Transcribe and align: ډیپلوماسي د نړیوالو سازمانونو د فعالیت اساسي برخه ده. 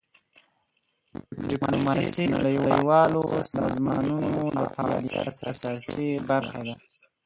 ډیپلوماسي 1.49 2.23
د 2.27 2.31
نړیوالو 2.35 3.21
سازمانونو 3.53 4.33
د 4.59 4.61
فعالیت 4.75 5.27
اساسي 5.49 6.09
برخه 6.29 6.59
ده. 6.67 6.75